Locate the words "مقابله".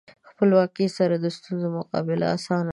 1.77-2.25